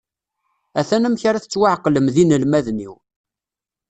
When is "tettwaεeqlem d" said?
1.43-2.15